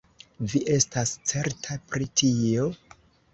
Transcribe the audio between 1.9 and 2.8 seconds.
pri tio?